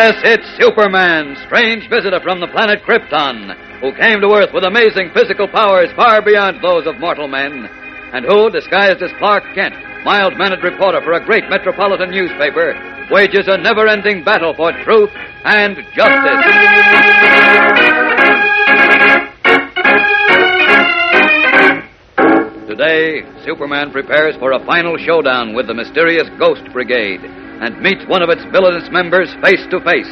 Yes, 0.00 0.16
it's 0.24 0.56
Superman, 0.56 1.36
strange 1.44 1.86
visitor 1.90 2.20
from 2.20 2.40
the 2.40 2.48
planet 2.48 2.80
Krypton, 2.88 3.52
who 3.82 3.92
came 3.92 4.22
to 4.22 4.32
Earth 4.32 4.48
with 4.54 4.64
amazing 4.64 5.10
physical 5.12 5.46
powers 5.46 5.92
far 5.94 6.24
beyond 6.24 6.64
those 6.64 6.86
of 6.86 6.98
mortal 6.98 7.28
men, 7.28 7.68
and 8.14 8.24
who, 8.24 8.48
disguised 8.48 9.02
as 9.02 9.12
Clark 9.18 9.44
Kent, 9.54 9.74
mild 10.02 10.38
mannered 10.38 10.64
reporter 10.64 11.02
for 11.02 11.12
a 11.12 11.26
great 11.26 11.44
metropolitan 11.50 12.10
newspaper, 12.10 12.72
wages 13.10 13.44
a 13.46 13.58
never 13.58 13.86
ending 13.88 14.24
battle 14.24 14.54
for 14.56 14.72
truth 14.84 15.10
and 15.44 15.76
justice. 15.92 16.40
Today, 22.72 23.20
Superman 23.44 23.92
prepares 23.92 24.34
for 24.36 24.52
a 24.52 24.64
final 24.64 24.96
showdown 24.96 25.52
with 25.52 25.66
the 25.66 25.74
mysterious 25.74 26.30
Ghost 26.38 26.64
Brigade 26.72 27.20
and 27.60 27.80
meets 27.80 28.04
one 28.08 28.22
of 28.22 28.30
its 28.30 28.42
villainous 28.50 28.88
members 28.90 29.32
face 29.42 29.64
to 29.70 29.80
face. 29.80 30.10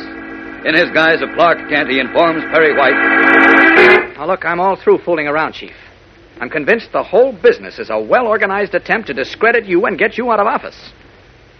In 0.64 0.74
his 0.74 0.90
guise 0.90 1.22
of 1.22 1.30
Clark 1.34 1.68
Kent, 1.68 1.88
he 1.88 1.98
informs 1.98 2.44
Perry 2.52 2.76
White. 2.76 4.16
Now, 4.16 4.26
look, 4.26 4.44
I'm 4.44 4.60
all 4.60 4.76
through 4.76 4.98
fooling 4.98 5.28
around, 5.28 5.54
Chief. 5.54 5.74
I'm 6.40 6.50
convinced 6.50 6.92
the 6.92 7.02
whole 7.02 7.32
business 7.32 7.78
is 7.78 7.90
a 7.90 7.98
well 7.98 8.26
organized 8.26 8.74
attempt 8.74 9.06
to 9.08 9.14
discredit 9.14 9.66
you 9.66 9.86
and 9.86 9.98
get 9.98 10.18
you 10.18 10.30
out 10.30 10.40
of 10.40 10.46
office. 10.46 10.92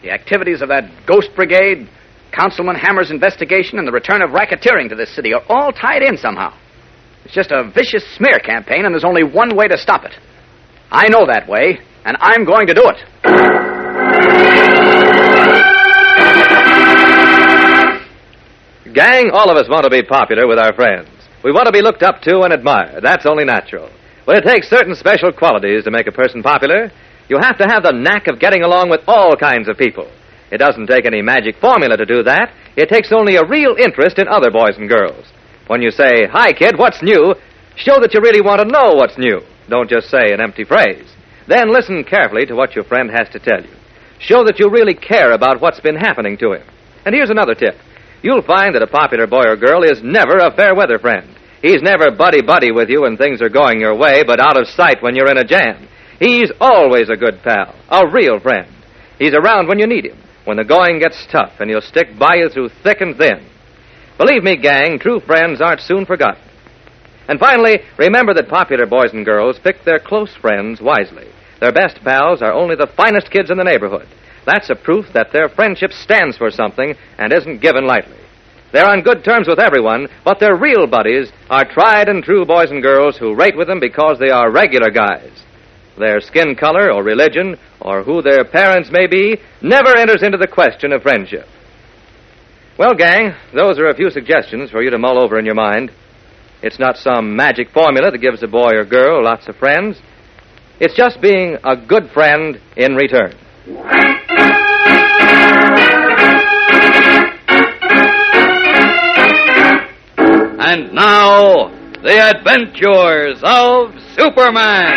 The 0.03 0.11
activities 0.11 0.63
of 0.63 0.69
that 0.69 0.91
Ghost 1.07 1.31
Brigade, 1.35 1.89
Councilman 2.33 2.77
Hammer's 2.77 3.11
investigation, 3.11 3.79
and 3.79 3.89
the 3.89 3.93
return 3.93 4.23
of 4.23 4.31
racketeering 4.31 4.89
to 4.91 4.95
this 4.95 5.15
city 5.15 5.33
are 5.33 5.43
all 5.49 5.73
tied 5.73 6.03
in 6.03 6.17
somehow. 6.17 6.57
It's 7.25 7.35
just 7.35 7.51
a 7.51 7.71
vicious 7.75 8.05
smear 8.15 8.39
campaign, 8.39 8.85
and 8.85 8.95
there's 8.95 9.05
only 9.05 9.25
one 9.25 9.57
way 9.57 9.69
to 9.69 9.79
stop 9.79 10.05
it. 10.05 10.15
I 10.91 11.09
know 11.09 11.27
that 11.27 11.49
way, 11.49 11.79
and 12.05 12.17
I'm 12.21 12.45
going 12.45 12.67
to 12.69 12.75
do 12.75 12.85
it. 12.89 13.68
Gang, 18.95 19.31
all 19.33 19.51
of 19.51 19.57
us 19.57 19.69
want 19.69 19.85
to 19.85 19.91
be 19.91 20.03
popular 20.03 20.47
with 20.47 20.59
our 20.59 20.73
friends. 20.73 21.09
We 21.45 21.53
want 21.53 21.67
to 21.67 21.73
be 21.73 21.83
looked 21.83 22.03
up 22.03 22.21
to 22.23 22.41
and 22.43 22.53
admired. 22.53 23.03
That's 23.03 23.27
only 23.27 23.45
natural. 23.45 23.91
But 24.25 24.37
it 24.37 24.49
takes 24.49 24.69
certain 24.69 24.95
special 24.95 25.33
qualities 25.33 25.85
to 25.85 25.91
make 25.91 26.07
a 26.07 26.13
person 26.13 26.43
popular. 26.43 26.91
You 27.29 27.39
have 27.41 27.59
to 27.59 27.67
have 27.69 27.83
the 27.83 27.93
knack 27.93 28.27
of 28.29 28.41
getting 28.41 28.63
along 28.63 28.91
with 28.91 29.01
all 29.07 29.37
kinds 29.37 29.69
of 29.69 29.77
people. 29.77 30.11
It 30.51 30.59
doesn't 30.59 30.87
take 30.87 31.07
any 31.07 31.21
magic 31.21 31.57
formula 31.61 31.97
to 31.97 32.07
do 32.07 32.23
that. 32.23 32.53
It 32.77 32.89
takes 32.89 33.13
only 33.13 33.37
a 33.37 33.47
real 33.47 33.77
interest 33.79 34.19
in 34.19 34.29
other 34.29 34.51
boys 34.51 34.79
and 34.79 34.89
girls. 34.89 35.27
When 35.67 35.83
you 35.83 35.91
say, 35.91 36.27
Hi, 36.31 36.53
kid, 36.53 36.79
what's 36.79 37.03
new? 37.03 37.35
Show 37.77 38.01
that 38.01 38.15
you 38.15 38.21
really 38.23 38.41
want 38.41 38.61
to 38.61 38.69
know 38.69 38.95
what's 38.95 39.19
new. 39.19 39.41
Don't 39.69 39.91
just 39.91 40.09
say 40.09 40.33
an 40.33 40.41
empty 40.41 40.65
phrase. 40.65 41.07
Then 41.47 41.73
listen 41.73 42.05
carefully 42.05 42.47
to 42.47 42.55
what 42.55 42.75
your 42.75 42.85
friend 42.85 43.11
has 43.11 43.29
to 43.31 43.39
tell 43.39 43.63
you. 43.63 43.75
Show 44.19 44.45
that 44.45 44.59
you 44.59 44.71
really 44.71 44.95
care 44.95 45.33
about 45.33 45.61
what's 45.61 45.81
been 45.81 45.97
happening 45.97 46.39
to 46.39 46.53
him. 46.53 46.67
And 47.05 47.15
here's 47.15 47.31
another 47.31 47.55
tip. 47.55 47.77
You'll 48.23 48.43
find 48.43 48.75
that 48.75 48.83
a 48.83 48.87
popular 48.87 49.27
boy 49.27 49.45
or 49.47 49.57
girl 49.57 49.83
is 49.83 50.03
never 50.03 50.39
a 50.39 50.55
fair 50.55 50.75
weather 50.75 50.99
friend. 50.99 51.37
He's 51.63 51.83
never 51.83 52.11
buddy 52.11 52.43
buddy 52.43 52.73
with 52.73 52.89
you 52.89 53.03
when 53.03 53.17
things 53.17 53.43
are 53.43 53.49
going 53.49 53.81
your 53.81 53.97
way, 53.97 54.23
but 54.25 54.41
out 54.41 54.61
of 54.61 54.69
sight 54.69 55.03
when 55.03 55.15
you're 55.15 55.31
in 55.31 55.39
a 55.39 55.45
jam. 55.45 55.89
He's 56.19 56.51
always 56.61 57.09
a 57.09 57.17
good 57.17 57.43
pal, 57.43 57.75
a 57.89 58.09
real 58.11 58.41
friend. 58.41 58.73
He's 59.19 59.35
around 59.35 59.69
when 59.69 59.79
you 59.79 59.87
need 59.87 60.07
him, 60.07 60.19
when 60.45 60.57
the 60.57 60.65
going 60.65 60.99
gets 60.99 61.27
tough, 61.31 61.55
and 61.61 61.71
he'll 61.71 61.81
stick 61.81 62.19
by 62.19 62.37
you 62.37 62.49
through 62.49 62.71
thick 62.83 63.01
and 63.01 63.17
thin. 63.17 63.47
Believe 64.17 64.43
me, 64.43 64.57
gang, 64.57 64.99
true 64.99 65.21
friends 65.21 65.61
aren't 65.61 65.81
soon 65.81 66.07
forgotten. 66.07 66.43
And 67.29 67.39
finally, 67.39 67.81
remember 67.99 68.35
that 68.35 68.49
popular 68.49 68.87
boys 68.87 69.13
and 69.13 69.25
girls 69.25 69.59
pick 69.63 69.85
their 69.85 69.99
close 69.99 70.35
friends 70.41 70.81
wisely. 70.81 71.29
Their 71.61 71.73
best 71.73 71.99
pals 72.03 72.41
are 72.41 72.53
only 72.53 72.75
the 72.75 72.91
finest 72.97 73.31
kids 73.31 73.51
in 73.51 73.59
the 73.59 73.65
neighborhood. 73.65 74.09
That's 74.49 74.71
a 74.71 74.75
proof 74.75 75.13
that 75.13 75.31
their 75.31 75.51
friendship 75.51 75.93
stands 75.93 76.39
for 76.39 76.51
something 76.51 76.95
and 77.19 77.35
isn't 77.35 77.61
given 77.61 77.87
lightly. 77.87 78.17
They're 78.73 78.89
on 78.89 79.03
good 79.03 79.23
terms 79.23 79.47
with 79.47 79.59
everyone, 79.59 80.09
but 80.25 80.41
their 80.41 80.57
real 80.57 80.87
buddies 80.87 81.31
are 81.51 81.71
tried 81.71 82.09
and 82.09 82.25
true 82.25 82.47
boys 82.47 82.71
and 82.71 82.83
girls 82.83 83.19
who 83.19 83.35
rate 83.35 83.59
with 83.59 83.69
them 83.69 83.79
because 83.79 84.19
they 84.19 84.31
are 84.31 84.51
regular 84.51 84.91
guys. 84.91 85.31
Their 85.99 86.23
skin 86.23 86.55
color 86.55 86.91
or 86.91 87.03
religion 87.03 87.57
or 87.79 88.03
who 88.03 88.23
their 88.23 88.43
parents 88.43 88.91
may 88.91 89.07
be 89.07 89.37
never 89.61 89.95
enters 89.95 90.23
into 90.23 90.39
the 90.39 90.47
question 90.47 90.95
of 90.95 91.03
friendship. 91.03 91.47
Well, 92.79 92.95
gang, 92.95 93.35
those 93.55 93.79
are 93.79 93.89
a 93.89 93.97
few 93.97 94.09
suggestions 94.09 94.71
for 94.71 94.83
you 94.83 94.89
to 94.89 94.99
mull 94.99 95.23
over 95.23 95.39
in 95.39 95.45
your 95.45 95.57
mind. 95.57 95.91
It's 96.63 96.79
not 96.79 96.97
some 96.97 97.37
magic 97.37 97.69
formula 97.69 98.11
that 98.11 98.19
gives 98.19 98.43
a 98.43 98.49
boy 98.49 98.71
or 98.73 98.87
girl 98.87 99.23
lots 99.23 99.47
of 99.47 99.57
friends. 99.57 100.01
It's 100.81 100.97
just 100.97 101.21
being 101.21 101.59
a 101.65 101.77
good 101.77 102.09
friend 102.13 102.59
in 102.79 102.95
return. 102.95 104.18
And 110.69 110.93
now, 110.93 111.73
the 112.05 112.21
adventures 112.29 113.41
of 113.41 113.97
Superman. 114.13 114.93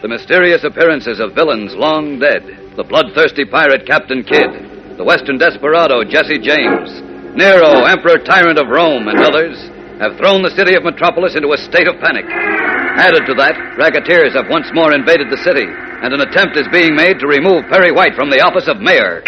The 0.00 0.08
mysterious 0.08 0.64
appearances 0.64 1.20
of 1.20 1.34
villains 1.34 1.76
long 1.76 2.18
dead, 2.18 2.72
the 2.72 2.88
bloodthirsty 2.88 3.44
pirate 3.44 3.84
Captain 3.84 4.24
Kidd, 4.24 4.96
the 4.96 5.04
western 5.04 5.36
desperado 5.36 6.08
Jesse 6.08 6.40
James, 6.40 7.04
Nero, 7.36 7.84
Emperor 7.84 8.16
Tyrant 8.16 8.56
of 8.56 8.72
Rome, 8.72 9.12
and 9.12 9.20
others, 9.20 9.60
have 10.00 10.16
thrown 10.16 10.40
the 10.40 10.56
city 10.56 10.72
of 10.72 10.80
Metropolis 10.80 11.36
into 11.36 11.52
a 11.52 11.60
state 11.60 11.92
of 11.92 12.00
panic. 12.00 12.24
Added 12.24 13.28
to 13.28 13.36
that, 13.36 13.76
racketeers 13.76 14.32
have 14.32 14.48
once 14.48 14.72
more 14.72 14.96
invaded 14.96 15.28
the 15.28 15.44
city, 15.44 15.68
and 15.68 16.16
an 16.16 16.24
attempt 16.24 16.56
is 16.56 16.64
being 16.72 16.96
made 16.96 17.20
to 17.20 17.28
remove 17.28 17.68
Perry 17.68 17.92
White 17.92 18.16
from 18.16 18.32
the 18.32 18.40
office 18.40 18.72
of 18.72 18.80
mayor. 18.80 19.20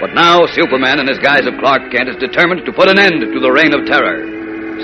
But 0.00 0.12
now 0.12 0.44
Superman, 0.52 1.00
in 1.00 1.08
his 1.08 1.18
guise 1.18 1.46
of 1.46 1.56
Clark 1.58 1.90
Kent, 1.90 2.08
is 2.08 2.20
determined 2.20 2.64
to 2.66 2.72
put 2.72 2.88
an 2.88 2.98
end 2.98 3.20
to 3.20 3.40
the 3.40 3.52
reign 3.52 3.72
of 3.72 3.86
terror. 3.88 4.28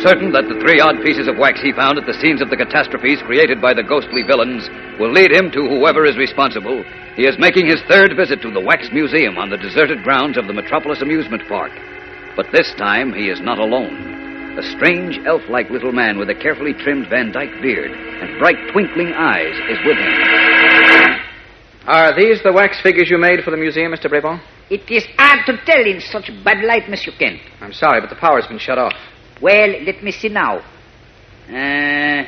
Certain 0.00 0.32
that 0.32 0.48
the 0.48 0.56
three 0.64 0.80
odd 0.80 1.04
pieces 1.04 1.28
of 1.28 1.36
wax 1.36 1.60
he 1.60 1.72
found 1.76 2.00
at 2.00 2.06
the 2.08 2.16
scenes 2.16 2.40
of 2.40 2.48
the 2.48 2.56
catastrophes 2.56 3.20
created 3.28 3.60
by 3.60 3.76
the 3.76 3.84
ghostly 3.84 4.24
villains 4.24 4.64
will 4.96 5.12
lead 5.12 5.30
him 5.30 5.52
to 5.52 5.68
whoever 5.68 6.08
is 6.08 6.16
responsible, 6.16 6.80
he 7.14 7.28
is 7.28 7.38
making 7.38 7.68
his 7.68 7.82
third 7.84 8.16
visit 8.16 8.40
to 8.40 8.50
the 8.50 8.60
Wax 8.60 8.88
Museum 8.90 9.36
on 9.36 9.50
the 9.50 9.60
deserted 9.60 10.02
grounds 10.02 10.38
of 10.38 10.46
the 10.46 10.56
Metropolis 10.56 11.02
Amusement 11.02 11.46
Park. 11.46 11.72
But 12.36 12.48
this 12.52 12.72
time 12.78 13.12
he 13.12 13.28
is 13.28 13.40
not 13.40 13.58
alone. 13.58 14.56
A 14.56 14.62
strange, 14.62 15.20
elf 15.26 15.42
like 15.50 15.68
little 15.68 15.92
man 15.92 16.18
with 16.18 16.30
a 16.30 16.34
carefully 16.34 16.72
trimmed 16.72 17.08
Van 17.10 17.30
Dyke 17.30 17.60
beard 17.60 17.92
and 17.92 18.38
bright, 18.38 18.56
twinkling 18.72 19.12
eyes 19.12 19.56
is 19.68 19.78
with 19.84 19.98
him. 20.00 21.20
Are 21.86 22.16
these 22.16 22.42
the 22.42 22.52
wax 22.52 22.80
figures 22.80 23.10
you 23.10 23.18
made 23.18 23.44
for 23.44 23.50
the 23.50 23.58
museum, 23.58 23.92
Mr. 23.92 24.08
Brabon? 24.08 24.40
It 24.70 24.90
is 24.90 25.04
hard 25.18 25.44
to 25.46 25.56
tell 25.64 25.84
in 25.84 26.00
such 26.00 26.30
bad 26.44 26.64
light, 26.64 26.88
Monsieur 26.88 27.12
Kent. 27.18 27.40
I'm 27.60 27.72
sorry, 27.72 28.00
but 28.00 28.08
the 28.10 28.16
power's 28.16 28.46
been 28.46 28.58
shut 28.58 28.78
off. 28.78 28.94
Well, 29.40 29.68
let 29.84 30.02
me 30.02 30.10
see 30.12 30.28
now. 30.28 30.62
Uh, 31.48 32.24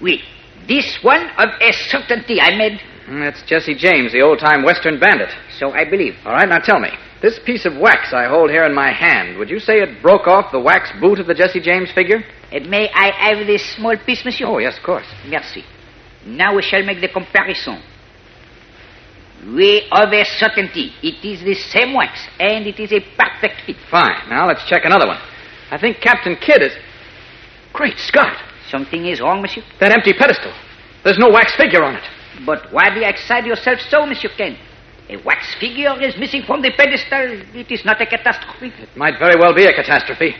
oui. 0.00 0.22
This 0.68 0.98
one 1.02 1.28
of 1.38 1.48
a 1.60 1.72
certainty 1.72 2.40
I 2.40 2.56
made, 2.56 2.80
Mm, 3.08 3.18
That's 3.18 3.42
Jesse 3.42 3.74
James, 3.74 4.12
the 4.12 4.22
old 4.22 4.38
time 4.38 4.62
Western 4.62 5.00
bandit. 5.00 5.28
so 5.58 5.72
I 5.72 5.84
believe. 5.84 6.14
All 6.24 6.32
right, 6.32 6.48
now 6.48 6.58
tell 6.58 6.78
me. 6.78 6.88
This 7.20 7.40
piece 7.44 7.64
of 7.66 7.76
wax 7.76 8.12
I 8.12 8.26
hold 8.28 8.48
here 8.50 8.62
in 8.64 8.72
my 8.74 8.92
hand, 8.92 9.38
would 9.38 9.50
you 9.50 9.58
say 9.58 9.80
it 9.80 10.00
broke 10.00 10.28
off 10.28 10.52
the 10.52 10.60
wax 10.60 10.92
boot 11.00 11.18
of 11.18 11.26
the 11.26 11.34
Jesse 11.34 11.60
James 11.60 11.90
figure? 11.90 12.22
Uh, 12.52 12.60
may 12.68 12.88
I 12.94 13.10
have 13.34 13.46
this 13.46 13.64
small 13.74 13.96
piece, 13.96 14.24
Monsieur? 14.24 14.46
Oh, 14.46 14.58
yes, 14.58 14.76
of 14.78 14.84
course. 14.84 15.06
Merci. 15.26 15.64
Now 16.24 16.54
we 16.54 16.62
shall 16.62 16.84
make 16.84 17.00
the 17.00 17.08
comparison. 17.08 17.82
We 19.44 19.88
of 19.90 20.12
a 20.12 20.24
certainty. 20.24 20.92
It 21.02 21.24
is 21.26 21.42
the 21.42 21.54
same 21.54 21.94
wax, 21.94 22.20
and 22.38 22.66
it 22.66 22.78
is 22.78 22.92
a 22.92 23.00
perfect 23.00 23.62
fit. 23.66 23.76
Fine. 23.90 24.28
Now 24.28 24.46
let's 24.46 24.64
check 24.68 24.84
another 24.84 25.06
one. 25.06 25.18
I 25.70 25.78
think 25.78 26.00
Captain 26.00 26.36
Kidd 26.36 26.62
is. 26.62 26.72
Great 27.72 27.98
Scott! 27.98 28.36
Something 28.68 29.06
is 29.06 29.20
wrong, 29.20 29.42
Monsieur. 29.42 29.62
That 29.80 29.90
empty 29.90 30.12
pedestal. 30.12 30.52
There's 31.02 31.18
no 31.18 31.30
wax 31.30 31.56
figure 31.56 31.82
on 31.82 31.96
it. 31.96 32.04
But 32.46 32.72
why 32.72 32.94
do 32.94 33.00
you 33.00 33.06
excite 33.06 33.44
yourself 33.44 33.80
so, 33.80 34.06
Monsieur 34.06 34.30
Kent? 34.36 34.58
A 35.08 35.16
wax 35.24 35.54
figure 35.58 36.00
is 36.00 36.16
missing 36.16 36.42
from 36.42 36.62
the 36.62 36.70
pedestal. 36.70 37.42
It 37.54 37.70
is 37.70 37.84
not 37.84 38.00
a 38.00 38.06
catastrophe. 38.06 38.72
It 38.80 38.96
might 38.96 39.18
very 39.18 39.34
well 39.38 39.54
be 39.54 39.64
a 39.64 39.72
catastrophe. 39.72 40.36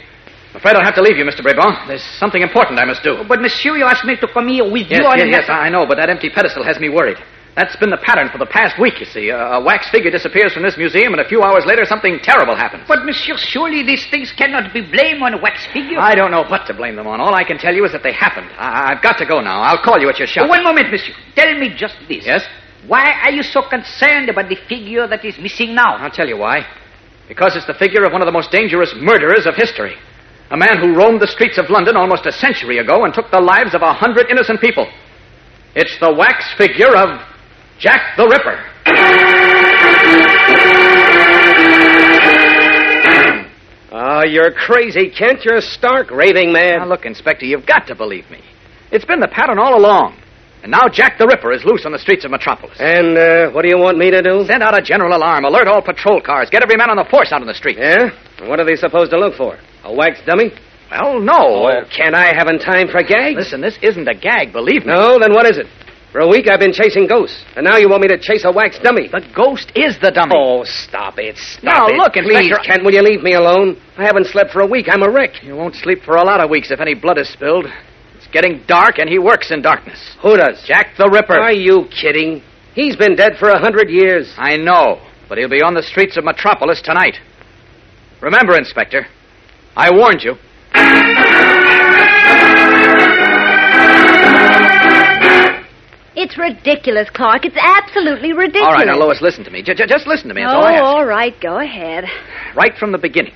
I'm 0.51 0.57
afraid 0.57 0.77
I'll 0.77 0.85
have 0.85 0.95
to 0.95 1.03
leave 1.03 1.17
you, 1.17 1.25
Mr. 1.25 1.43
Brabant. 1.43 1.89
There's 1.89 2.05
something 2.05 2.43
important 2.43 2.79
I 2.79 2.85
must 2.85 3.03
do. 3.03 3.25
But, 3.27 3.41
monsieur, 3.41 3.77
you 3.77 3.85
asked 3.85 4.05
me 4.05 4.17
to 4.17 4.29
come 4.29 4.49
here 4.49 4.65
with 4.71 4.87
Yes, 4.89 5.01
you 5.01 5.07
on 5.07 5.19
yes, 5.19 5.29
yes, 5.31 5.45
I 5.49 5.69
know, 5.71 5.87
but 5.87 5.97
that 5.97 6.11
empty 6.11 6.31
pedestal 6.31 6.63
has 6.65 6.79
me 6.79 6.89
worried. 6.89 7.17
That's 7.55 7.77
been 7.77 7.91
the 7.91 8.01
pattern 8.01 8.31
for 8.33 8.39
the 8.39 8.47
past 8.47 8.81
week, 8.81 8.99
you 8.99 9.05
see. 9.05 9.29
A, 9.29 9.37
a 9.37 9.63
wax 9.63 9.91
figure 9.91 10.11
disappears 10.11 10.55
from 10.55 10.63
this 10.63 10.79
museum, 10.79 11.13
and 11.13 11.21
a 11.21 11.29
few 11.29 11.43
hours 11.43 11.67
later, 11.67 11.85
something 11.85 12.19
terrible 12.23 12.57
happens. 12.57 12.85
But, 12.89 13.05
monsieur, 13.05 13.37
surely 13.37 13.83
these 13.83 14.09
things 14.09 14.33
cannot 14.33 14.73
be 14.73 14.81
blamed 14.81 15.21
on 15.21 15.35
a 15.35 15.41
wax 15.41 15.67
figure. 15.67 16.01
I 16.01 16.15
don't 16.15 16.31
know 16.31 16.45
what 16.45 16.67
to 16.69 16.75
blame 16.75 16.97
them 16.97 17.07
on. 17.07 17.21
All 17.21 17.35
I 17.35 17.45
can 17.45 17.59
tell 17.59 17.75
you 17.75 17.85
is 17.85 17.93
that 17.93 18.03
they 18.03 18.13
happened. 18.13 18.49
I, 18.57 18.93
I've 18.95 19.03
got 19.03 19.19
to 19.19 19.27
go 19.27 19.41
now. 19.41 19.61
I'll 19.61 19.83
call 19.83 20.01
you 20.01 20.09
at 20.09 20.19
your 20.19 20.27
shop. 20.27 20.49
One 20.49 20.65
moment, 20.65 20.91
monsieur. 20.91 21.13
Tell 21.37 21.53
me 21.59 21.75
just 21.77 21.97
this. 22.09 22.25
Yes? 22.25 22.43
Why 22.87 23.05
are 23.23 23.31
you 23.31 23.43
so 23.43 23.61
concerned 23.69 24.31
about 24.31 24.49
the 24.49 24.57
figure 24.67 25.07
that 25.07 25.23
is 25.23 25.37
missing 25.39 25.75
now? 25.75 25.97
I'll 25.99 26.11
tell 26.11 26.27
you 26.27 26.39
why. 26.39 26.67
Because 27.29 27.55
it's 27.55 27.67
the 27.67 27.75
figure 27.75 28.05
of 28.05 28.13
one 28.13 28.23
of 28.23 28.27
the 28.27 28.33
most 28.33 28.51
dangerous 28.51 28.95
murderers 28.97 29.47
of 29.47 29.55
history. 29.57 29.95
A 30.51 30.57
man 30.57 30.81
who 30.81 30.97
roamed 30.97 31.21
the 31.21 31.29
streets 31.29 31.59
of 31.59 31.69
London 31.69 31.97
almost 31.97 32.25
a 32.25 32.33
century 32.33 32.79
ago 32.79 33.05
and 33.05 33.13
took 33.13 33.31
the 33.31 33.41
lives 33.41 33.75
of 33.75 33.83
a 33.83 33.93
hundred 33.93 34.31
innocent 34.31 34.61
people. 34.61 34.91
It's 35.75 35.99
the 36.01 36.13
wax 36.13 36.53
figure 36.57 36.97
of 36.97 37.21
Jack 37.79 38.17
the 38.17 38.27
Ripper. 38.27 38.59
Oh, 43.95 44.23
you're 44.27 44.53
crazy, 44.53 45.11
Kent. 45.11 45.45
You're 45.45 45.57
a 45.57 45.63
stark 45.63 46.11
raving 46.11 46.53
man. 46.53 46.79
Now, 46.79 46.89
look, 46.89 47.05
Inspector, 47.05 47.45
you've 47.45 47.67
got 47.67 47.87
to 47.89 47.95
believe 47.95 48.31
me. 48.31 48.41
It's 48.91 49.05
been 49.05 49.21
the 49.21 49.29
pattern 49.29 49.59
all 49.59 49.77
along. 49.79 50.17
And 50.63 50.71
now 50.71 50.89
Jack 50.89 51.19
the 51.19 51.27
Ripper 51.27 51.53
is 51.53 51.65
loose 51.65 51.85
on 51.85 51.93
the 51.93 51.99
streets 51.99 52.25
of 52.25 52.31
Metropolis. 52.31 52.77
And 52.79 53.19
uh, 53.19 53.51
what 53.51 53.63
do 53.63 53.69
you 53.69 53.79
want 53.79 53.99
me 53.99 54.11
to 54.13 54.23
do? 54.23 54.45
Send 54.47 54.63
out 54.63 54.79
a 54.79 54.83
general 54.83 55.15
alarm. 55.17 55.45
Alert 55.45 55.67
all 55.67 55.83
patrol 55.83 56.21
cars. 56.21 56.51
Get 56.51 56.63
every 56.63 56.77
man 56.77 56.89
on 56.89 56.97
the 56.97 57.05
force 57.11 57.33
out 57.33 57.41
on 57.41 57.49
the 57.49 57.55
street. 57.55 57.79
Yeah? 57.79 58.11
What 58.47 58.61
are 58.61 58.65
they 58.65 58.77
supposed 58.77 59.11
to 59.11 59.19
look 59.19 59.35
for? 59.35 59.59
A 59.83 59.93
wax 59.93 60.21
dummy? 60.25 60.53
Well, 60.91 61.21
no. 61.21 61.67
Oh, 61.67 61.85
can't 61.91 62.15
I 62.15 62.33
have 62.37 62.49
in 62.49 62.59
time 62.61 62.87
for 62.89 62.99
a 62.99 63.05
gag? 63.05 63.35
Listen, 63.37 63.61
this 63.61 63.77
isn't 63.83 64.07
a 64.07 64.15
gag, 64.15 64.53
believe 64.53 64.87
me. 64.87 64.93
No, 64.93 65.19
then 65.19 65.33
what 65.33 65.51
is 65.51 65.59
it? 65.59 65.67
For 66.13 66.21
a 66.21 66.29
week 66.29 66.47
I've 66.49 66.61
been 66.61 66.75
chasing 66.75 67.07
ghosts, 67.07 67.43
and 67.57 67.65
now 67.65 67.79
you 67.79 67.89
want 67.89 68.03
me 68.03 68.09
to 68.09 68.19
chase 68.19 68.45
a 68.45 68.53
wax 68.53 68.79
dummy. 68.79 69.09
The 69.09 69.25
ghost 69.35 69.73
is 69.75 69.99
the 69.99 70.11
dummy. 70.11 70.35
Oh, 70.37 70.63
stop 70.65 71.19
it. 71.19 71.39
Stop 71.39 71.65
Now, 71.65 71.87
it. 71.87 71.97
look, 71.97 72.13
Please, 72.13 72.51
Inspector- 72.51 72.65
Kent, 72.65 72.85
will 72.85 72.93
you 72.93 73.01
leave 73.01 73.23
me 73.23 73.33
alone? 73.33 73.79
I 73.97 74.05
haven't 74.05 74.27
slept 74.27 74.51
for 74.53 74.61
a 74.61 74.67
week. 74.67 74.89
I'm 74.91 75.03
a 75.03 75.09
wreck. 75.11 75.43
You 75.43 75.57
won't 75.57 75.75
sleep 75.75 76.03
for 76.05 76.17
a 76.17 76.23
lot 76.23 76.41
of 76.41 76.51
weeks 76.51 76.71
if 76.71 76.81
any 76.81 76.93
blood 76.95 77.17
is 77.17 77.31
spilled. 77.31 77.65
It's 78.17 78.27
getting 78.31 78.63
dark, 78.67 78.99
and 78.99 79.09
he 79.09 79.19
works 79.19 79.51
in 79.51 79.63
darkness. 79.63 79.99
Who 80.21 80.37
does? 80.37 80.63
Jack 80.67 80.97
the 80.99 81.09
Ripper. 81.09 81.35
Are 81.41 81.51
you 81.53 81.87
kidding? 81.91 82.43
He's 82.75 82.95
been 82.95 83.17
dead 83.17 83.39
for 83.39 83.49
a 83.49 83.59
hundred 83.59 83.89
years. 83.89 84.35
I 84.37 84.57
know, 84.59 85.01
but 85.31 85.39
he'll 85.39 85.49
be 85.49 85.63
on 85.63 85.73
the 85.73 85.83
streets 85.83 86.19
of 86.19 86.25
Metropolis 86.25 86.83
tonight. 86.83 87.17
Remember, 88.21 88.55
Inspector, 88.57 89.07
I 89.75 89.91
warned 89.91 90.23
you. 90.23 90.37
It's 96.15 96.37
ridiculous, 96.37 97.09
Clark. 97.11 97.45
It's 97.47 97.57
absolutely 97.59 98.33
ridiculous. 98.33 98.67
All 98.67 98.75
right, 98.75 98.87
now, 98.87 98.97
Lois, 98.99 99.21
listen 99.23 99.45
to 99.45 99.51
me. 99.51 99.63
J- 99.63 99.75
j- 99.75 99.87
just 99.87 100.07
listen 100.07 100.29
to 100.29 100.35
me. 100.35 100.43
That's 100.43 100.53
oh, 100.55 100.59
all 100.59 100.65
I 100.65 100.73
oh, 100.73 100.75
ask. 100.75 100.85
all 100.85 101.07
right. 101.07 101.41
Go 101.41 101.59
ahead. 101.59 102.05
Right 102.55 102.77
from 102.77 102.93
the 102.93 102.99
beginning. 102.99 103.33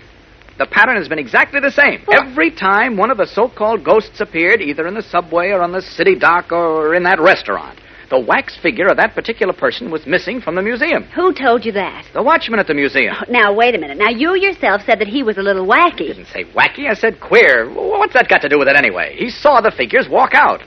The 0.58 0.67
pattern 0.67 0.96
has 0.96 1.08
been 1.08 1.19
exactly 1.19 1.61
the 1.61 1.70
same. 1.70 2.02
Well- 2.06 2.23
Every 2.23 2.50
time 2.50 2.96
one 2.96 3.11
of 3.11 3.17
the 3.19 3.26
so-called 3.26 3.84
ghosts 3.84 4.20
appeared, 4.20 4.61
either 4.61 4.87
in 4.87 4.94
the 4.94 5.02
subway 5.02 5.50
or 5.50 5.62
on 5.62 5.73
the 5.73 5.82
city 5.82 6.14
dock 6.19 6.52
or 6.52 6.94
in 6.94 7.02
that 7.05 7.20
restaurant, 7.20 7.78
the 8.08 8.20
wax 8.20 8.56
figure 8.62 8.87
of 8.87 8.96
that 8.99 9.14
particular 9.14 9.52
person 9.52 9.90
was 9.90 10.06
missing 10.06 10.40
from 10.40 10.55
the 10.55 10.62
museum. 10.62 11.05
Who 11.14 11.32
told 11.34 11.64
you 11.64 11.73
that? 11.73 12.06
The 12.14 12.23
watchman 12.23 12.61
at 12.61 12.67
the 12.69 12.75
museum. 12.75 13.17
Oh, 13.20 13.25
Now, 13.28 13.52
wait 13.52 13.75
a 13.75 13.78
minute. 13.78 13.99
Now, 13.99 14.11
you 14.11 14.34
yourself 14.37 14.82
said 14.87 15.00
that 15.00 15.08
he 15.08 15.23
was 15.23 15.38
a 15.38 15.43
little 15.43 15.67
wacky. 15.67 16.06
didn't 16.06 16.26
say 16.26 16.44
wacky. 16.44 16.88
I 16.88 16.94
said 16.94 17.20
queer. 17.20 17.69
What's 17.69 18.12
that 18.14 18.28
got 18.28 18.43
to 18.43 18.49
do 18.49 18.58
with 18.58 18.69
it 18.69 18.76
anyway? 18.76 19.17
He 19.19 19.28
saw 19.31 19.61
the 19.61 19.73
figures 19.73 20.08
walk 20.08 20.34
out. 20.34 20.62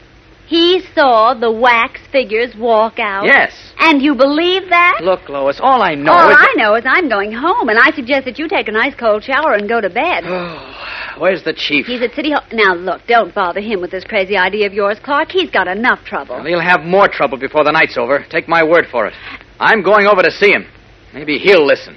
He 0.49 0.81
saw 0.95 1.35
the 1.35 1.51
wax 1.51 2.01
figures 2.11 2.55
walk 2.57 2.97
out. 2.97 3.25
Yes. 3.25 3.53
And 3.77 4.01
you 4.01 4.15
believe 4.15 4.67
that? 4.69 5.01
Look, 5.03 5.29
Lois, 5.29 5.59
all 5.61 5.83
I 5.83 5.93
know 5.93 6.11
all 6.11 6.31
is. 6.31 6.37
I 6.39 6.53
know 6.55 6.73
is 6.73 6.83
I'm 6.87 7.07
going 7.07 7.31
home, 7.31 7.69
and 7.69 7.77
I 7.77 7.91
suggest 7.91 8.25
that 8.25 8.39
you 8.39 8.47
take 8.47 8.67
a 8.67 8.71
nice 8.71 8.95
cold 8.95 9.23
shower 9.23 9.53
and 9.53 9.69
go 9.69 9.79
to 9.79 9.91
bed. 9.91 10.23
Oh, 10.25 10.75
where's 11.19 11.43
the 11.43 11.53
chief? 11.53 11.85
He's 11.85 12.01
at 12.01 12.15
City 12.15 12.31
Hall. 12.31 12.41
Now, 12.51 12.73
look, 12.73 13.05
don't 13.05 13.31
bother 13.35 13.61
him 13.61 13.79
with 13.79 13.91
this 13.91 14.03
crazy 14.03 14.37
idea 14.37 14.65
of 14.65 14.73
yours, 14.73 14.97
Clark. 15.03 15.29
He's 15.31 15.51
got 15.51 15.67
enough 15.67 16.03
trouble. 16.03 16.37
Well, 16.37 16.45
he'll 16.45 16.59
have 16.61 16.81
more 16.81 17.07
trouble 17.07 17.37
before 17.37 17.63
the 17.63 17.71
night's 17.71 17.95
over. 17.95 18.25
Take 18.31 18.47
my 18.47 18.63
word 18.63 18.87
for 18.91 19.05
it. 19.05 19.13
I'm 19.59 19.83
going 19.83 20.07
over 20.07 20.23
to 20.23 20.31
see 20.31 20.49
him. 20.51 20.65
Maybe 21.13 21.37
he'll 21.37 21.63
listen. 21.65 21.95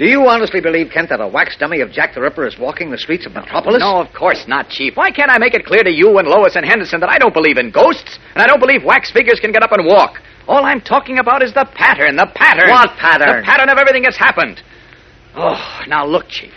Do 0.00 0.06
you 0.06 0.26
honestly 0.30 0.62
believe, 0.62 0.88
Kent, 0.90 1.10
that 1.10 1.20
a 1.20 1.28
wax 1.28 1.58
dummy 1.58 1.82
of 1.82 1.92
Jack 1.92 2.14
the 2.14 2.22
Ripper 2.22 2.46
is 2.46 2.58
walking 2.58 2.90
the 2.90 2.96
streets 2.96 3.26
of 3.26 3.34
Metropolis? 3.34 3.80
No, 3.80 4.00
of 4.00 4.10
course 4.14 4.48
not, 4.48 4.70
Chief. 4.70 4.96
Why 4.96 5.10
can't 5.10 5.30
I 5.30 5.36
make 5.36 5.52
it 5.52 5.66
clear 5.66 5.84
to 5.84 5.90
you 5.90 6.16
and 6.16 6.26
Lois 6.26 6.56
and 6.56 6.64
Henderson 6.64 7.00
that 7.00 7.10
I 7.10 7.18
don't 7.18 7.34
believe 7.34 7.58
in 7.58 7.70
ghosts, 7.70 8.18
and 8.32 8.42
I 8.42 8.46
don't 8.46 8.60
believe 8.60 8.82
wax 8.82 9.10
figures 9.12 9.40
can 9.40 9.52
get 9.52 9.62
up 9.62 9.72
and 9.72 9.84
walk? 9.84 10.22
All 10.48 10.64
I'm 10.64 10.80
talking 10.80 11.18
about 11.18 11.42
is 11.42 11.52
the 11.52 11.68
pattern, 11.74 12.16
the 12.16 12.32
pattern. 12.34 12.70
What 12.70 12.96
pattern? 12.96 13.42
The 13.42 13.44
pattern 13.44 13.68
of 13.68 13.76
everything 13.76 14.04
that's 14.04 14.16
happened. 14.16 14.62
Oh, 15.36 15.82
now 15.86 16.06
look, 16.06 16.28
Chief. 16.28 16.54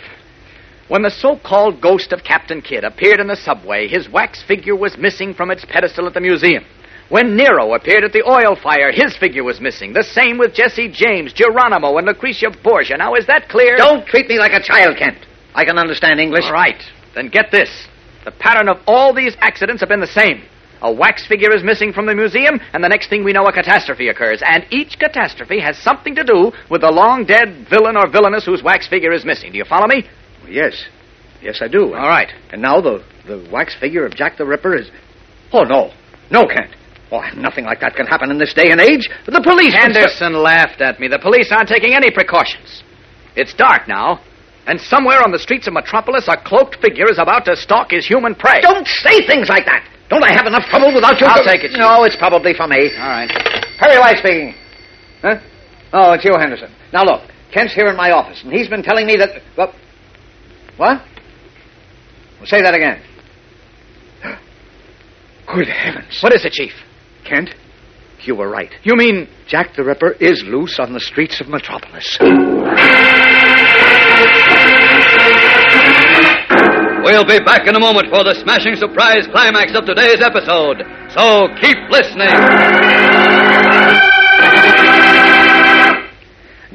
When 0.88 1.02
the 1.02 1.10
so-called 1.10 1.82
ghost 1.82 2.14
of 2.14 2.24
Captain 2.24 2.62
Kidd 2.62 2.82
appeared 2.82 3.20
in 3.20 3.26
the 3.26 3.36
subway, 3.36 3.88
his 3.88 4.08
wax 4.08 4.42
figure 4.42 4.74
was 4.74 4.96
missing 4.96 5.34
from 5.34 5.50
its 5.50 5.66
pedestal 5.66 6.06
at 6.06 6.14
the 6.14 6.20
museum. 6.22 6.64
When 7.10 7.36
Nero 7.36 7.74
appeared 7.74 8.04
at 8.04 8.12
the 8.12 8.24
oil 8.28 8.56
fire, 8.56 8.90
his 8.90 9.16
figure 9.16 9.44
was 9.44 9.60
missing. 9.60 9.92
The 9.92 10.02
same 10.02 10.38
with 10.38 10.54
Jesse 10.54 10.88
James, 10.88 11.32
Geronimo, 11.32 11.98
and 11.98 12.06
Lucretia 12.06 12.50
Borgia. 12.62 12.96
Now, 12.96 13.14
is 13.14 13.26
that 13.26 13.48
clear? 13.48 13.76
Don't 13.76 14.06
treat 14.06 14.28
me 14.28 14.38
like 14.38 14.52
a 14.52 14.62
child, 14.62 14.96
Kent. 14.96 15.18
I 15.54 15.64
can 15.64 15.78
understand 15.78 16.18
English. 16.18 16.44
All 16.44 16.52
right. 16.52 16.82
Then 17.14 17.28
get 17.28 17.50
this. 17.50 17.86
The 18.24 18.32
pattern 18.32 18.68
of 18.68 18.78
all 18.86 19.12
these 19.12 19.36
accidents 19.40 19.80
have 19.80 19.88
been 19.88 20.00
the 20.00 20.06
same. 20.06 20.42
A 20.80 20.92
wax 20.92 21.26
figure 21.26 21.54
is 21.54 21.62
missing 21.62 21.92
from 21.92 22.06
the 22.06 22.14
museum, 22.14 22.58
and 22.72 22.82
the 22.82 22.88
next 22.88 23.08
thing 23.08 23.22
we 23.22 23.32
know, 23.32 23.46
a 23.46 23.52
catastrophe 23.52 24.08
occurs. 24.08 24.42
And 24.44 24.66
each 24.70 24.98
catastrophe 24.98 25.60
has 25.60 25.78
something 25.78 26.14
to 26.14 26.24
do 26.24 26.52
with 26.70 26.80
the 26.80 26.90
long 26.90 27.24
dead 27.24 27.66
villain 27.70 27.96
or 27.96 28.08
villainess 28.08 28.44
whose 28.44 28.62
wax 28.62 28.88
figure 28.88 29.12
is 29.12 29.24
missing. 29.24 29.52
Do 29.52 29.58
you 29.58 29.64
follow 29.64 29.86
me? 29.86 30.08
Yes. 30.48 30.86
Yes, 31.42 31.60
I 31.62 31.68
do. 31.68 31.94
All 31.94 32.08
right. 32.08 32.30
And 32.50 32.60
now 32.60 32.80
the, 32.80 33.04
the 33.26 33.46
wax 33.52 33.74
figure 33.78 34.04
of 34.04 34.14
Jack 34.14 34.36
the 34.36 34.44
Ripper 34.44 34.74
is. 34.74 34.90
Oh, 35.52 35.62
no. 35.62 35.92
No, 36.30 36.46
Kent. 36.46 36.74
Oh, 37.12 37.22
nothing 37.36 37.64
like 37.64 37.80
that 37.80 37.94
can 37.94 38.06
happen 38.06 38.30
in 38.30 38.38
this 38.38 38.54
day 38.54 38.70
and 38.70 38.80
age. 38.80 39.08
The 39.26 39.40
police. 39.42 39.72
can 39.72 39.92
Henderson 39.92 40.34
laughed 40.34 40.80
at 40.80 40.98
me. 40.98 41.08
The 41.08 41.18
police 41.18 41.52
aren't 41.52 41.68
taking 41.68 41.94
any 41.94 42.10
precautions. 42.10 42.82
It's 43.36 43.54
dark 43.54 43.86
now, 43.88 44.20
and 44.66 44.80
somewhere 44.80 45.22
on 45.22 45.30
the 45.30 45.38
streets 45.38 45.66
of 45.66 45.74
Metropolis, 45.74 46.26
a 46.28 46.36
cloaked 46.36 46.76
figure 46.80 47.10
is 47.10 47.18
about 47.18 47.44
to 47.46 47.56
stalk 47.56 47.90
his 47.90 48.06
human 48.06 48.34
prey. 48.34 48.60
Don't 48.60 48.86
say 48.86 49.26
things 49.26 49.48
like 49.48 49.66
that. 49.66 49.86
Don't 50.08 50.24
I 50.24 50.32
have 50.32 50.46
enough 50.46 50.64
trouble 50.68 50.94
without 50.94 51.20
you? 51.20 51.26
I'll 51.26 51.44
take 51.44 51.64
it, 51.64 51.72
No, 51.76 52.04
it's 52.04 52.16
probably 52.16 52.54
for 52.54 52.66
me. 52.68 52.90
All 52.96 53.08
right. 53.08 53.30
Perry 53.78 53.98
White 53.98 54.18
speaking. 54.18 54.54
Huh? 55.22 55.40
Oh, 55.92 56.12
it's 56.12 56.24
you, 56.24 56.32
Henderson. 56.38 56.70
Now 56.92 57.04
look, 57.04 57.22
Kent's 57.52 57.74
here 57.74 57.86
in 57.86 57.96
my 57.96 58.10
office, 58.10 58.42
and 58.42 58.52
he's 58.52 58.68
been 58.68 58.82
telling 58.82 59.06
me 59.06 59.16
that. 59.16 59.42
What? 59.56 59.74
What? 60.76 61.02
Well, 62.38 62.46
say 62.46 62.62
that 62.62 62.74
again. 62.74 63.02
Good 65.46 65.68
heavens. 65.68 66.18
What 66.22 66.34
is 66.34 66.44
it, 66.44 66.52
Chief? 66.52 66.72
Kent, 67.24 67.54
you 68.20 68.34
were 68.34 68.50
right. 68.50 68.70
You 68.82 68.94
mean 68.96 69.28
Jack 69.46 69.74
the 69.74 69.82
Ripper 69.82 70.12
is 70.20 70.42
loose 70.46 70.78
on 70.78 70.92
the 70.92 71.00
streets 71.00 71.40
of 71.40 71.48
Metropolis. 71.48 72.18
We'll 77.04 77.24
be 77.24 77.40
back 77.44 77.66
in 77.66 77.76
a 77.76 77.80
moment 77.80 78.08
for 78.08 78.24
the 78.24 78.34
smashing 78.42 78.76
surprise 78.76 79.26
climax 79.30 79.72
of 79.76 79.84
today's 79.84 80.20
episode. 80.20 80.84
So 81.12 81.48
keep 81.60 81.76
listening. 81.88 82.32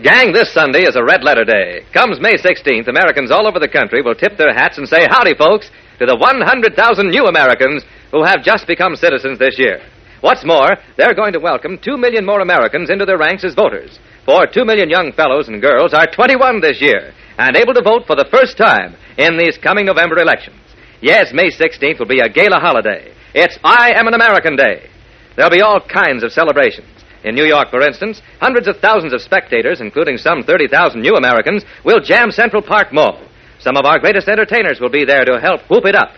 Gang, 0.02 0.32
this 0.32 0.54
Sunday 0.54 0.84
is 0.88 0.96
a 0.96 1.04
red 1.04 1.24
letter 1.24 1.44
day. 1.44 1.84
Comes 1.94 2.22
May 2.22 2.38
16th, 2.38 2.88
Americans 2.88 3.32
all 3.32 3.46
over 3.46 3.60
the 3.60 3.68
country 3.68 4.02
will 4.02 4.16
tip 4.16 4.38
their 4.38 4.54
hats 4.54 4.78
and 4.78 4.88
say, 4.88 5.06
Howdy, 5.10 5.36
folks, 5.36 5.70
to 6.00 6.06
the 6.06 6.16
100,000 6.16 7.10
new 7.10 7.26
Americans 7.26 7.84
who 8.12 8.24
have 8.24 8.42
just 8.42 8.66
become 8.66 8.96
citizens 8.96 9.38
this 9.38 9.60
year. 9.60 9.82
What's 10.22 10.46
more, 10.46 10.76
they're 10.98 11.16
going 11.16 11.32
to 11.34 11.40
welcome 11.40 11.78
2 11.78 11.98
million 11.98 12.26
more 12.26 12.42
Americans 12.42 12.90
into 12.90 13.06
their 13.06 13.18
ranks 13.18 13.46
as 13.46 13.56
voters. 13.56 14.00
For 14.26 14.46
2 14.46 14.66
million 14.66 14.90
young 14.90 15.14
fellows 15.14 15.48
and 15.48 15.62
girls 15.62 15.94
are 15.94 16.08
21 16.08 16.60
this 16.60 16.82
year 16.82 17.14
and 17.38 17.56
able 17.56 17.74
to 17.74 17.82
vote 17.82 18.04
for 18.06 18.18
the 18.18 18.28
first 18.30 18.58
time 18.58 18.96
in 19.18 19.38
these 19.38 19.58
coming 19.58 19.86
November 19.86 20.20
elections. 20.20 20.60
Yes, 21.02 21.32
May 21.34 21.50
16th 21.50 22.00
will 22.00 22.08
be 22.08 22.20
a 22.20 22.28
gala 22.28 22.60
holiday. 22.60 23.14
It's 23.34 23.58
I 23.64 23.94
Am 23.96 24.08
an 24.08 24.14
American 24.14 24.58
Day. 24.58 24.90
There'll 25.38 25.52
be 25.52 25.62
all 25.62 25.80
kinds 25.80 26.24
of 26.24 26.34
celebrations. 26.34 26.90
In 27.24 27.36
New 27.36 27.46
York, 27.46 27.70
for 27.70 27.82
instance, 27.82 28.22
hundreds 28.42 28.68
of 28.68 28.78
thousands 28.78 29.14
of 29.14 29.22
spectators, 29.22 29.80
including 29.80 30.18
some 30.18 30.44
30,000 30.44 31.00
new 31.02 31.16
Americans, 31.16 31.64
will 31.86 32.02
jam 32.02 32.32
Central 32.32 32.62
Park 32.62 32.92
Mall. 32.92 33.24
Some 33.60 33.78
of 33.78 33.86
our 33.86 34.00
greatest 34.00 34.28
entertainers 34.28 34.82
will 34.82 34.90
be 34.90 35.06
there 35.06 35.24
to 35.24 35.40
help 35.40 35.62
whoop 35.70 35.86
it 35.86 35.96
up. 35.96 36.12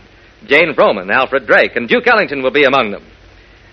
Jane 0.48 0.74
Froman, 0.74 1.12
Alfred 1.12 1.46
Drake, 1.46 1.76
and 1.76 1.88
Duke 1.88 2.08
Ellington 2.08 2.42
will 2.42 2.52
be 2.52 2.64
among 2.64 2.90
them. 2.90 3.04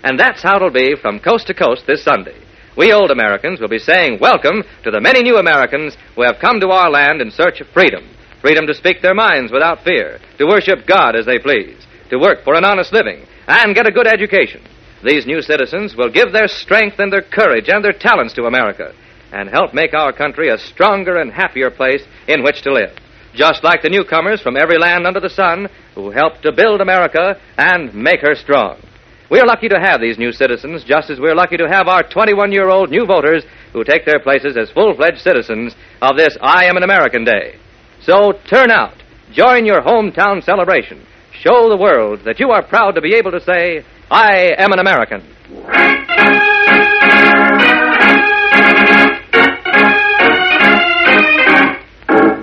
And 0.03 0.19
that's 0.19 0.41
how 0.41 0.55
it'll 0.55 0.71
be 0.71 0.95
from 0.95 1.19
coast 1.19 1.47
to 1.47 1.53
coast 1.53 1.83
this 1.85 2.03
Sunday. 2.03 2.37
we 2.77 2.93
old 2.93 3.11
Americans 3.11 3.59
will 3.59 3.67
be 3.67 3.79
saying 3.79 4.19
welcome 4.21 4.63
to 4.83 4.91
the 4.91 5.01
many 5.01 5.21
new 5.21 5.37
Americans 5.37 5.97
who 6.15 6.21
have 6.21 6.39
come 6.39 6.59
to 6.61 6.69
our 6.69 6.89
land 6.89 7.21
in 7.21 7.31
search 7.31 7.59
of 7.59 7.67
freedom. 7.67 8.07
Freedom 8.41 8.65
to 8.67 8.73
speak 8.73 9.01
their 9.01 9.13
minds 9.13 9.51
without 9.51 9.83
fear, 9.83 10.19
to 10.37 10.47
worship 10.47 10.87
God 10.87 11.15
as 11.15 11.25
they 11.25 11.39
please, 11.39 11.75
to 12.09 12.17
work 12.17 12.45
for 12.45 12.55
an 12.55 12.63
honest 12.63 12.93
living, 12.93 13.25
and 13.47 13.75
get 13.75 13.87
a 13.87 13.91
good 13.91 14.07
education. 14.07 14.61
These 15.03 15.25
new 15.25 15.41
citizens 15.41 15.95
will 15.95 16.09
give 16.09 16.31
their 16.31 16.47
strength 16.47 16.99
and 16.99 17.11
their 17.11 17.21
courage 17.21 17.67
and 17.67 17.83
their 17.83 17.91
talents 17.91 18.33
to 18.35 18.43
America 18.43 18.93
and 19.31 19.49
help 19.49 19.73
make 19.73 19.93
our 19.93 20.13
country 20.13 20.49
a 20.49 20.57
stronger 20.57 21.17
and 21.17 21.31
happier 21.31 21.69
place 21.69 22.03
in 22.27 22.43
which 22.43 22.61
to 22.63 22.73
live. 22.73 22.95
Just 23.33 23.63
like 23.63 23.81
the 23.81 23.89
newcomers 23.89 24.41
from 24.41 24.57
every 24.57 24.77
land 24.77 25.05
under 25.05 25.19
the 25.19 25.29
sun 25.29 25.67
who 25.95 26.11
helped 26.11 26.41
to 26.43 26.51
build 26.51 26.81
America 26.81 27.39
and 27.57 27.93
make 27.93 28.21
her 28.21 28.35
strong. 28.35 28.81
We're 29.29 29.45
lucky 29.45 29.69
to 29.69 29.79
have 29.79 30.01
these 30.01 30.17
new 30.17 30.31
citizens, 30.31 30.83
just 30.83 31.11
as 31.11 31.19
we're 31.19 31.35
lucky 31.35 31.57
to 31.57 31.69
have 31.69 31.87
our 31.87 32.01
21 32.01 32.51
year 32.51 32.69
old 32.69 32.89
new 32.89 33.05
voters 33.05 33.43
who 33.73 33.83
take 33.83 34.03
their 34.03 34.19
places 34.19 34.57
as 34.57 34.71
full 34.71 34.95
fledged 34.95 35.19
citizens 35.19 35.75
of 36.01 36.17
this 36.17 36.35
I 36.41 36.65
Am 36.65 36.77
an 36.77 36.83
American 36.83 37.25
Day. 37.25 37.55
So 38.01 38.33
turn 38.49 38.71
out, 38.71 38.95
join 39.31 39.65
your 39.65 39.81
hometown 39.81 40.43
celebration, 40.43 41.05
show 41.31 41.69
the 41.69 41.77
world 41.77 42.21
that 42.25 42.39
you 42.39 42.49
are 42.49 42.63
proud 42.63 42.95
to 42.95 43.01
be 43.01 43.13
able 43.13 43.31
to 43.31 43.41
say, 43.41 43.85
I 44.09 44.55
am 44.57 44.71
an 44.71 44.79
American. 44.79 45.21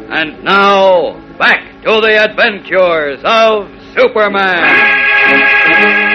And 0.09 0.45
now, 0.45 1.15
back 1.37 1.83
to 1.83 2.01
the 2.01 2.31
adventures 2.31 3.19
of 3.25 3.69
Superman. 3.97 6.06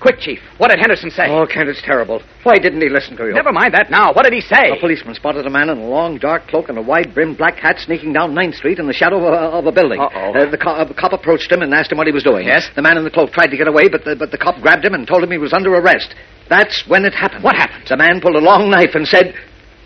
Quick, 0.00 0.18
Chief. 0.18 0.40
What 0.58 0.70
did 0.70 0.80
Henderson 0.80 1.10
say? 1.12 1.26
Oh, 1.30 1.46
Kent, 1.46 1.68
it's 1.68 1.80
terrible. 1.80 2.20
Why 2.42 2.58
didn't 2.58 2.82
he 2.82 2.88
listen 2.88 3.16
to 3.18 3.24
you? 3.26 3.34
Never 3.34 3.52
mind 3.52 3.72
that 3.74 3.88
now. 3.88 4.12
What 4.12 4.24
did 4.24 4.32
he 4.32 4.40
say? 4.40 4.70
A 4.76 4.80
policeman 4.80 5.14
spotted 5.14 5.46
a 5.46 5.50
man 5.50 5.68
in 5.70 5.78
a 5.78 5.86
long, 5.86 6.18
dark 6.18 6.48
cloak 6.48 6.68
and 6.68 6.76
a 6.76 6.82
wide-brimmed 6.82 7.38
black 7.38 7.54
hat 7.58 7.78
sneaking 7.78 8.12
down 8.12 8.34
Ninth 8.34 8.56
Street 8.56 8.80
in 8.80 8.88
the 8.88 8.92
shadow 8.92 9.18
of 9.18 9.32
a, 9.32 9.36
of 9.58 9.66
a 9.66 9.70
building. 9.70 10.00
Uh-oh. 10.00 10.32
Uh, 10.34 10.50
the, 10.50 10.58
co- 10.58 10.72
uh, 10.74 10.84
the 10.84 10.94
cop 10.94 11.12
approached 11.12 11.52
him 11.52 11.62
and 11.62 11.72
asked 11.72 11.92
him 11.92 11.98
what 11.98 12.08
he 12.08 12.12
was 12.12 12.24
doing. 12.24 12.48
Yes? 12.48 12.68
The 12.74 12.82
man 12.82 12.98
in 12.98 13.04
the 13.04 13.10
cloak 13.12 13.30
tried 13.30 13.48
to 13.48 13.56
get 13.56 13.68
away, 13.68 13.88
but 13.88 14.04
the, 14.04 14.16
but 14.16 14.32
the 14.32 14.38
cop 14.38 14.60
grabbed 14.60 14.84
him 14.84 14.94
and 14.94 15.06
told 15.06 15.22
him 15.22 15.30
he 15.30 15.38
was 15.38 15.52
under 15.52 15.72
arrest. 15.72 16.16
That's 16.50 16.82
when 16.88 17.04
it 17.04 17.14
happened. 17.14 17.44
What 17.44 17.54
happened? 17.54 17.84
The 17.88 17.96
man 17.96 18.20
pulled 18.20 18.34
a 18.34 18.40
long 18.40 18.70
knife 18.70 18.94
and 18.94 19.06
said, 19.06 19.34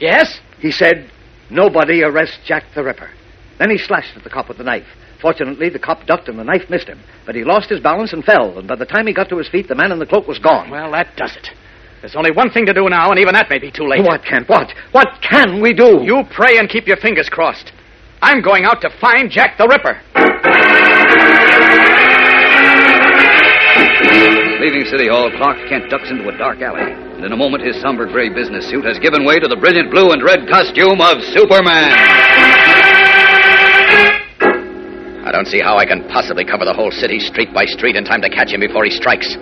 Yes? 0.00 0.40
he 0.60 0.72
said, 0.72 1.10
nobody 1.50 2.02
arrest 2.02 2.38
Jack 2.46 2.64
the 2.74 2.82
Ripper. 2.82 3.10
Then 3.58 3.68
he 3.70 3.76
slashed 3.76 4.16
at 4.16 4.24
the 4.24 4.30
cop 4.30 4.48
with 4.48 4.56
the 4.56 4.64
knife. 4.64 4.86
Fortunately, 5.20 5.68
the 5.68 5.78
cop 5.78 6.06
ducked 6.06 6.28
and 6.28 6.38
the 6.38 6.44
knife 6.44 6.68
missed 6.68 6.88
him. 6.88 7.00
But 7.24 7.34
he 7.34 7.44
lost 7.44 7.70
his 7.70 7.80
balance 7.80 8.12
and 8.12 8.24
fell, 8.24 8.58
and 8.58 8.68
by 8.68 8.76
the 8.76 8.84
time 8.84 9.06
he 9.06 9.14
got 9.14 9.28
to 9.30 9.38
his 9.38 9.48
feet, 9.48 9.68
the 9.68 9.74
man 9.74 9.92
in 9.92 9.98
the 9.98 10.06
cloak 10.06 10.28
was 10.28 10.38
gone. 10.38 10.70
Well, 10.70 10.92
that 10.92 11.16
does 11.16 11.36
it. 11.36 11.48
There's 12.00 12.16
only 12.16 12.30
one 12.30 12.50
thing 12.50 12.66
to 12.66 12.74
do 12.74 12.88
now, 12.88 13.10
and 13.10 13.18
even 13.18 13.34
that 13.34 13.48
may 13.48 13.58
be 13.58 13.70
too 13.70 13.88
late. 13.88 14.04
What, 14.04 14.24
Kent? 14.24 14.48
What? 14.48 14.72
What 14.92 15.08
can 15.22 15.60
we 15.62 15.72
do? 15.72 16.02
You 16.04 16.22
pray 16.30 16.58
and 16.58 16.68
keep 16.68 16.86
your 16.86 16.98
fingers 16.98 17.28
crossed. 17.28 17.72
I'm 18.22 18.42
going 18.42 18.64
out 18.64 18.80
to 18.82 18.90
find 19.00 19.30
Jack 19.30 19.58
the 19.58 19.66
Ripper. 19.66 20.00
Leaving 24.60 24.84
City 24.84 25.08
Hall, 25.08 25.30
Clark 25.36 25.68
Kent 25.68 25.90
ducks 25.90 26.10
into 26.10 26.28
a 26.28 26.36
dark 26.36 26.60
alley. 26.60 26.92
And 26.92 27.24
in 27.24 27.32
a 27.32 27.36
moment, 27.36 27.64
his 27.64 27.80
somber 27.80 28.06
gray 28.06 28.28
business 28.28 28.68
suit 28.68 28.84
has 28.84 28.98
given 28.98 29.24
way 29.24 29.38
to 29.38 29.48
the 29.48 29.56
brilliant 29.56 29.90
blue 29.90 30.12
and 30.12 30.22
red 30.22 30.48
costume 30.48 31.00
of 31.00 31.22
Superman. 31.32 32.65
I 35.36 35.44
don't 35.44 35.52
see 35.52 35.60
how 35.60 35.76
I 35.76 35.84
can 35.84 36.00
possibly 36.08 36.48
cover 36.48 36.64
the 36.64 36.72
whole 36.72 36.88
city 36.88 37.20
street 37.20 37.52
by 37.52 37.68
street 37.68 37.92
in 37.92 38.08
time 38.08 38.24
to 38.24 38.32
catch 38.32 38.56
him 38.56 38.60
before 38.64 38.88
he 38.88 38.90
strikes. 38.90 39.36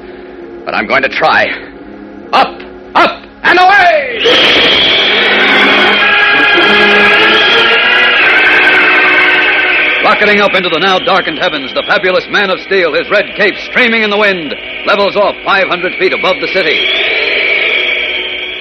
But 0.67 0.75
I'm 0.75 0.91
going 0.91 1.07
to 1.07 1.09
try. 1.09 1.47
Up, 2.35 2.51
up, 2.99 3.15
and 3.47 3.55
away! 3.63 4.19
Rocketing 10.03 10.43
up 10.43 10.59
into 10.59 10.67
the 10.67 10.83
now 10.83 10.99
darkened 10.99 11.39
heavens, 11.39 11.71
the 11.79 11.87
fabulous 11.87 12.27
man 12.27 12.51
of 12.51 12.59
steel, 12.67 12.91
his 12.91 13.07
red 13.07 13.31
cape 13.39 13.55
streaming 13.71 14.03
in 14.03 14.11
the 14.11 14.19
wind, 14.19 14.51
levels 14.91 15.15
off 15.15 15.39
500 15.47 15.95
feet 16.03 16.11
above 16.11 16.43
the 16.43 16.51
city. 16.51 16.75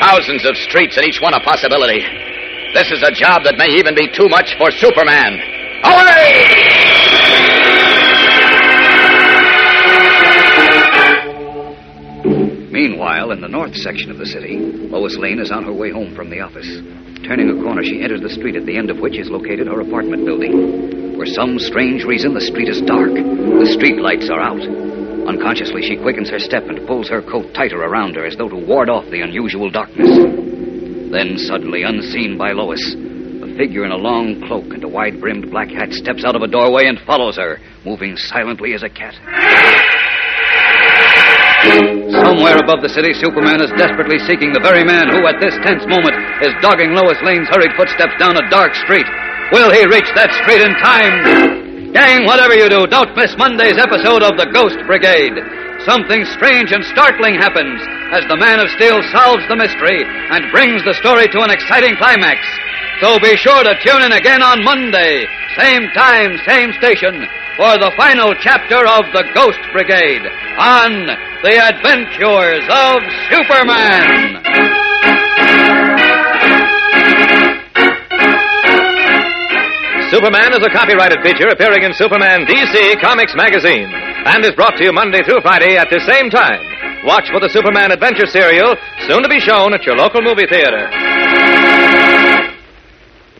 Thousands 0.05 0.45
of 0.45 0.53
streets 0.69 1.01
and 1.01 1.09
each 1.09 1.17
one 1.17 1.33
a 1.33 1.41
possibility. 1.41 2.05
This 2.77 2.93
is 2.93 3.01
a 3.01 3.09
job 3.09 3.41
that 3.49 3.57
may 3.57 3.73
even 3.73 3.97
be 3.97 4.05
too 4.13 4.29
much 4.29 4.53
for 4.61 4.69
Superman. 4.69 5.41
Away! 5.81 6.82
Meanwhile, 13.03 13.36
in 13.36 13.41
the 13.41 13.51
north 13.51 13.75
section 13.75 14.12
of 14.12 14.17
the 14.17 14.25
city, 14.25 14.55
Lois 14.55 15.17
Lane 15.17 15.43
is 15.43 15.51
on 15.51 15.65
her 15.65 15.74
way 15.74 15.91
home 15.91 16.15
from 16.15 16.29
the 16.29 16.39
office. 16.39 16.79
Turning 17.27 17.51
a 17.51 17.62
corner, 17.62 17.83
she 17.83 18.00
enters 18.00 18.24
the 18.24 18.31
street 18.31 18.55
at 18.55 18.65
the 18.65 18.77
end 18.77 18.89
of 18.89 19.03
which 19.03 19.19
is 19.19 19.27
located 19.27 19.67
her 19.67 19.83
apartment 19.83 20.24
building. 20.24 21.19
For 21.19 21.27
some 21.27 21.60
strange 21.60 22.07
reason, 22.07 22.33
the 22.33 22.39
street 22.39 22.72
is 22.72 22.79
dark. 22.79 23.12
The 23.12 23.75
street 23.75 24.00
lights 24.00 24.31
are 24.31 24.39
out. 24.39 24.63
Unconsciously, 25.27 25.83
she 25.83 26.00
quickens 26.00 26.31
her 26.31 26.39
step 26.39 26.63
and 26.72 26.88
pulls 26.88 27.10
her 27.10 27.19
coat 27.19 27.51
tighter 27.51 27.83
around 27.83 28.15
her 28.15 28.24
as 28.24 28.39
though 28.39 28.48
to 28.48 28.55
ward 28.55 28.88
off 28.88 29.03
the 29.12 29.19
unusual 29.19 29.67
darkness. 29.67 30.07
Then, 31.12 31.36
suddenly, 31.36 31.83
unseen 31.83 32.39
by 32.39 32.55
Lois, 32.55 32.95
a 33.43 33.51
figure 33.60 33.83
in 33.83 33.91
a 33.91 34.00
long 34.00 34.48
cloak 34.48 34.72
and 34.72 34.83
a 34.86 34.88
wide 34.88 35.19
brimmed 35.19 35.51
black 35.51 35.67
hat 35.67 35.91
steps 35.91 36.24
out 36.24 36.39
of 36.39 36.41
a 36.41 36.48
doorway 36.48 36.88
and 36.88 37.03
follows 37.03 37.36
her, 37.36 37.60
moving 37.83 38.15
silently 38.15 38.72
as 38.72 38.81
a 38.81 38.89
cat. 38.89 39.19
Somewhere 42.12 42.60
above 42.60 42.84
the 42.84 42.91
city, 42.91 43.15
Superman 43.15 43.63
is 43.63 43.72
desperately 43.79 44.20
seeking 44.27 44.51
the 44.51 44.60
very 44.60 44.84
man 44.84 45.08
who, 45.08 45.24
at 45.25 45.39
this 45.39 45.55
tense 45.63 45.88
moment, 45.88 46.15
is 46.43 46.51
dogging 46.60 46.91
Lois 46.91 47.17
Lane's 47.24 47.48
hurried 47.48 47.72
footsteps 47.79 48.13
down 48.20 48.36
a 48.36 48.46
dark 48.51 48.75
street. 48.84 49.08
Will 49.55 49.72
he 49.72 49.88
reach 49.88 50.08
that 50.15 50.34
street 50.43 50.60
in 50.60 50.75
time? 50.84 51.93
Gang, 51.96 52.25
whatever 52.25 52.58
you 52.58 52.67
do, 52.67 52.88
don't 52.88 53.15
miss 53.15 53.38
Monday's 53.38 53.77
episode 53.77 54.25
of 54.25 54.36
The 54.36 54.50
Ghost 54.51 54.82
Brigade. 54.89 55.39
Something 55.85 56.23
strange 56.39 56.71
and 56.71 56.83
startling 56.95 57.35
happens 57.35 57.81
as 58.15 58.23
the 58.31 58.37
Man 58.37 58.59
of 58.59 58.71
Steel 58.71 59.03
solves 59.11 59.43
the 59.49 59.59
mystery 59.59 59.99
and 60.31 60.51
brings 60.51 60.79
the 60.85 60.93
story 60.95 61.27
to 61.27 61.41
an 61.43 61.51
exciting 61.51 61.97
climax. 61.97 62.39
So 63.01 63.19
be 63.19 63.35
sure 63.35 63.63
to 63.63 63.75
tune 63.83 64.01
in 64.01 64.13
again 64.13 64.41
on 64.41 64.63
Monday, 64.63 65.27
same 65.59 65.91
time, 65.91 66.39
same 66.47 66.71
station, 66.79 67.27
for 67.57 67.75
the 67.83 67.91
final 67.97 68.33
chapter 68.39 68.79
of 68.79 69.11
The 69.11 69.27
Ghost 69.35 69.59
Brigade 69.73 70.23
on 70.55 71.03
The 71.43 71.59
Adventures 71.59 72.63
of 72.71 73.03
Superman. 73.27 74.92
Superman 80.13 80.53
is 80.53 80.62
a 80.62 80.70
copyrighted 80.70 81.25
feature 81.25 81.50
appearing 81.50 81.82
in 81.82 81.91
Superman 81.98 82.46
DC 82.46 83.01
Comics 83.01 83.34
Magazine 83.34 83.89
and 83.89 84.46
is 84.46 84.53
brought 84.53 84.77
to 84.77 84.86
you 84.86 84.93
Monday 84.93 85.25
through 85.25 85.41
Friday 85.41 85.75
at 85.75 85.89
the 85.89 85.98
same 86.05 86.29
time. 86.29 86.62
Watch 87.03 87.34
for 87.34 87.39
the 87.39 87.50
Superman 87.50 87.89
Adventure 87.89 88.27
serial, 88.27 88.77
soon 89.10 89.24
to 89.24 89.27
be 89.27 89.39
shown 89.39 89.74
at 89.74 89.82
your 89.89 89.98
local 89.98 90.22
movie 90.22 90.46
theater. 90.46 90.86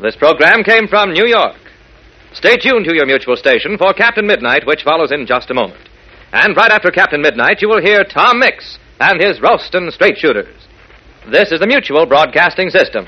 This 0.02 0.16
program 0.18 0.64
came 0.66 0.88
from 0.88 1.14
New 1.14 1.28
York. 1.28 1.62
Stay 2.34 2.58
tuned 2.58 2.90
to 2.90 2.96
your 2.96 3.06
mutual 3.06 3.38
station 3.38 3.78
for 3.78 3.94
Captain 3.94 4.26
Midnight, 4.26 4.66
which 4.66 4.82
follows 4.82 5.12
in 5.12 5.28
just 5.28 5.52
a 5.52 5.54
moment. 5.54 5.88
And 6.32 6.58
right 6.58 6.72
after 6.72 6.90
Captain 6.90 7.22
Midnight, 7.22 7.62
you 7.62 7.70
will 7.70 7.86
hear 7.86 8.04
Tom 8.04 8.40
Mix 8.40 8.80
and 9.00 9.22
his 9.22 9.40
Ralston 9.42 9.92
Straight 9.92 10.18
Shooters. 10.18 10.58
This 11.30 11.52
is 11.52 11.60
the 11.60 11.68
Mutual 11.68 12.08
Broadcasting 12.08 12.72
System. 12.72 13.06